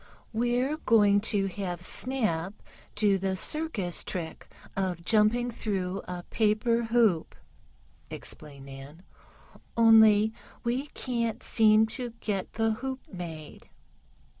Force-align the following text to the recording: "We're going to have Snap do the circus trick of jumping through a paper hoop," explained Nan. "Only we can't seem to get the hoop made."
"We're 0.33 0.77
going 0.77 1.21
to 1.29 1.45
have 1.45 1.83
Snap 1.83 2.55
do 2.95 3.19
the 3.19 3.35
circus 3.35 4.03
trick 4.03 4.47
of 4.75 5.05
jumping 5.05 5.51
through 5.51 6.01
a 6.07 6.23
paper 6.31 6.85
hoop," 6.85 7.35
explained 8.09 8.65
Nan. 8.65 9.03
"Only 9.77 10.33
we 10.63 10.87
can't 10.95 11.43
seem 11.43 11.85
to 11.85 12.13
get 12.19 12.53
the 12.53 12.71
hoop 12.71 13.01
made." 13.13 13.69